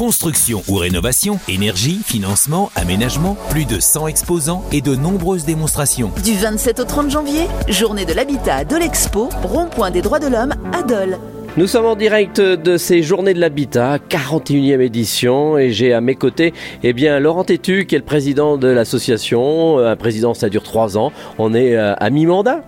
[0.00, 6.10] Construction ou rénovation, énergie, financement, aménagement, plus de 100 exposants et de nombreuses démonstrations.
[6.24, 10.28] Du 27 au 30 janvier, journée de l'habitat à Dole Expo, rond-point des droits de
[10.28, 11.18] l'homme à Dole.
[11.58, 16.14] Nous sommes en direct de ces journées de l'habitat, 41e édition, et j'ai à mes
[16.14, 19.80] côtés eh bien, Laurent Tétu, qui est le président de l'association.
[19.80, 21.12] Un président, ça dure trois ans.
[21.36, 22.62] On est euh, à mi-mandat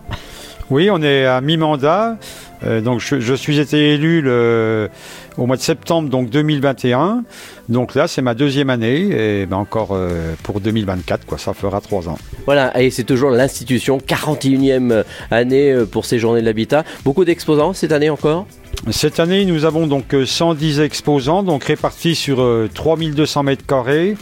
[0.72, 2.16] Oui, on est à mi-mandat.
[2.64, 4.88] Euh, donc je, je, suis été élu le,
[5.36, 7.24] au mois de septembre donc 2021.
[7.68, 11.36] Donc là, c'est ma deuxième année et ben encore euh, pour 2024, quoi.
[11.36, 12.16] Ça fera trois ans.
[12.46, 16.84] Voilà, et c'est toujours l'institution, 41e année pour ces journées de l'habitat.
[17.04, 18.46] Beaucoup d'exposants cette année encore?
[18.90, 24.16] Cette année, nous avons donc 110 exposants, donc répartis sur 3200 mètres carrés,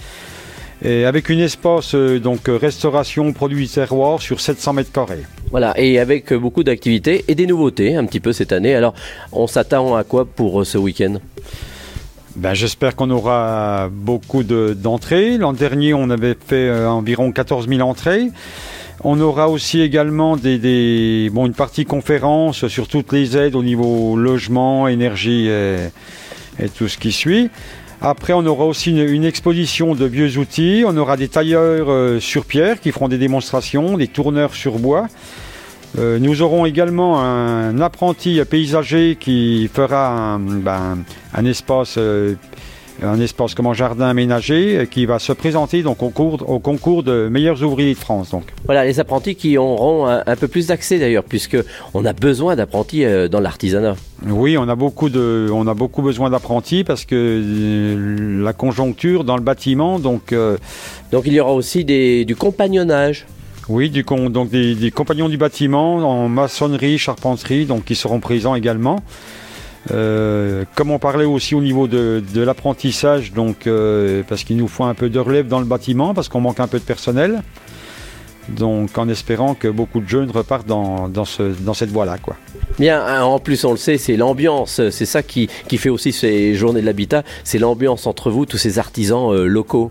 [0.85, 5.23] et avec une espace donc restauration produits terroir sur 700 mètres carrés.
[5.51, 8.75] Voilà, et avec beaucoup d'activités et des nouveautés un petit peu cette année.
[8.75, 8.95] Alors,
[9.33, 11.17] on s'attend à quoi pour ce week-end?
[12.37, 15.39] Ben, J'espère qu'on aura beaucoup d'entrées.
[15.39, 18.29] L'an dernier, on avait fait environ 14 000 entrées.
[19.03, 24.17] On aura aussi également des, bon, une partie conférence sur toutes les aides au niveau
[24.17, 27.51] logement, énergie et, tout ce qui suit.
[28.03, 30.85] Après, on aura aussi une, exposition de vieux outils.
[30.87, 35.07] On aura des tailleurs sur pierre qui feront des démonstrations, des tourneurs sur bois.
[35.99, 40.99] Euh, nous aurons également un apprenti paysager qui fera un, ben,
[41.45, 42.35] espace euh,
[43.03, 47.03] un espace comme un jardin aménagé qui va se présenter donc au, cours, au concours
[47.03, 48.31] de meilleurs ouvriers de France.
[48.31, 48.45] Donc.
[48.65, 51.57] Voilà, les apprentis qui auront un, un peu plus d'accès d'ailleurs, puisque
[51.95, 53.97] on a besoin d'apprentis euh, dans l'artisanat.
[54.27, 59.25] Oui, on a beaucoup de, on a beaucoup besoin d'apprentis parce que euh, la conjoncture
[59.25, 60.33] dans le bâtiment, donc.
[60.33, 60.57] Euh,
[61.11, 63.27] donc il y aura aussi des, du compagnonnage.
[63.69, 68.55] Oui, du, donc des, des, compagnons du bâtiment en maçonnerie, charpenterie, donc qui seront présents
[68.55, 69.01] également.
[69.91, 74.69] Euh, comme on parlait aussi au niveau de, de l'apprentissage, donc euh, parce qu'il nous
[74.69, 77.43] faut un peu de relève dans le bâtiment, parce qu'on manque un peu de personnel.
[78.49, 82.19] Donc en espérant que beaucoup de jeunes repartent dans, dans, ce, dans cette voie-là.
[82.19, 82.37] Quoi.
[82.79, 86.13] Bien, hein, en plus on le sait, c'est l'ambiance, c'est ça qui, qui, fait aussi
[86.13, 89.91] ces journées de l'habitat, c'est l'ambiance entre vous, tous ces artisans euh, locaux.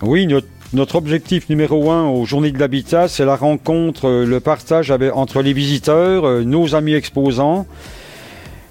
[0.00, 4.90] Oui, notre, notre, objectif numéro un aux journées de l'habitat, c'est la rencontre, le partage
[4.92, 7.66] avec, entre les visiteurs, nos amis exposants,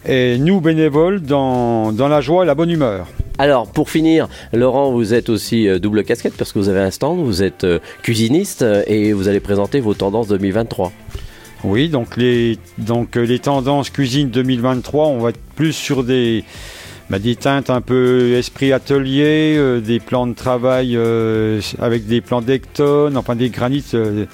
[0.05, 3.07] et nous bénévoles dans, dans, la joie et la bonne humeur.
[3.37, 6.91] Alors pour finir, Laurent, vous êtes aussi euh, double casquette parce que vous avez un
[6.91, 10.91] stand, vous êtes euh, cuisiniste euh, et vous allez présenter vos tendances 2023.
[11.63, 16.43] Oui, donc les, donc les tendances cuisine 2023, on va être plus sur des,
[17.09, 22.19] bah, des teintes un peu esprit atelier, euh, des plans de travail euh, avec des
[22.19, 23.93] plans d'hectone, enfin des granites.
[23.93, 24.25] Euh,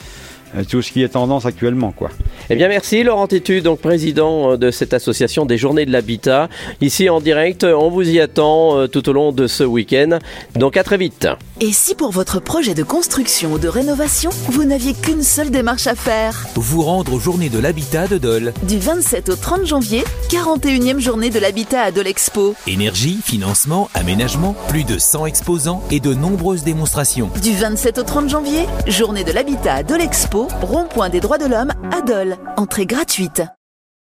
[0.70, 1.92] tout ce qui est tendance actuellement.
[1.92, 2.12] Quoi.
[2.50, 6.50] Eh bien merci Laurent Tétu, donc président de cette association des journées de l'habitat.
[6.82, 10.20] Ici en direct, on vous y attend tout au long de ce week-end.
[10.56, 11.28] Donc à très vite.
[11.62, 15.88] Et si pour votre projet de construction ou de rénovation, vous n'aviez qu'une seule démarche
[15.88, 18.54] à faire Vous rendre aux journées de l'habitat de Dole.
[18.64, 22.56] Du 27 au 30 janvier, 41e journée de l'habitat à Dole Expo.
[22.68, 27.30] Énergie, financement, aménagement, plus de 100 exposants et de nombreuses démonstrations.
[27.42, 31.46] Du 27 au 30 janvier, journée de l'habitat à Dole Expo, rond-point des droits de
[31.46, 32.33] l'homme à Dole.
[32.58, 33.42] Entrée gratuite.